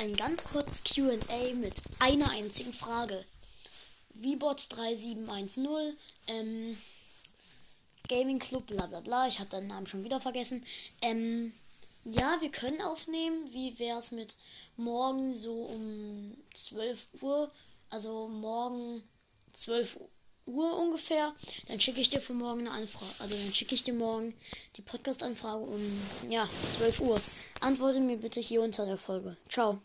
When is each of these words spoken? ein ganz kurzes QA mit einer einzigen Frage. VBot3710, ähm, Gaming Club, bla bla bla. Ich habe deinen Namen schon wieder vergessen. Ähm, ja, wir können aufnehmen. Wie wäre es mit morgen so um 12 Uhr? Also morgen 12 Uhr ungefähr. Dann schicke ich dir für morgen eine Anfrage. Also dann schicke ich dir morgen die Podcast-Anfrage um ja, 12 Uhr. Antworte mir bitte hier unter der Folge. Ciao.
ein 0.00 0.16
ganz 0.16 0.44
kurzes 0.44 0.82
QA 0.82 1.54
mit 1.54 1.74
einer 1.98 2.30
einzigen 2.30 2.72
Frage. 2.72 3.26
VBot3710, 4.18 5.92
ähm, 6.26 6.78
Gaming 8.08 8.38
Club, 8.38 8.66
bla 8.66 8.86
bla 8.86 9.00
bla. 9.00 9.26
Ich 9.28 9.38
habe 9.38 9.50
deinen 9.50 9.66
Namen 9.66 9.86
schon 9.86 10.02
wieder 10.02 10.18
vergessen. 10.18 10.64
Ähm, 11.02 11.52
ja, 12.04 12.38
wir 12.40 12.50
können 12.50 12.80
aufnehmen. 12.80 13.52
Wie 13.52 13.78
wäre 13.78 13.98
es 13.98 14.10
mit 14.10 14.36
morgen 14.78 15.36
so 15.36 15.64
um 15.64 16.34
12 16.54 17.08
Uhr? 17.20 17.50
Also 17.90 18.26
morgen 18.26 19.02
12 19.52 20.00
Uhr 20.46 20.78
ungefähr. 20.78 21.34
Dann 21.68 21.78
schicke 21.78 22.00
ich 22.00 22.08
dir 22.08 22.22
für 22.22 22.32
morgen 22.32 22.60
eine 22.60 22.70
Anfrage. 22.70 23.12
Also 23.18 23.36
dann 23.36 23.54
schicke 23.54 23.74
ich 23.74 23.84
dir 23.84 23.94
morgen 23.94 24.34
die 24.76 24.82
Podcast-Anfrage 24.82 25.62
um 25.62 25.82
ja, 26.30 26.48
12 26.70 27.00
Uhr. 27.00 27.20
Antworte 27.60 28.00
mir 28.00 28.16
bitte 28.16 28.40
hier 28.40 28.62
unter 28.62 28.86
der 28.86 28.96
Folge. 28.96 29.36
Ciao. 29.48 29.80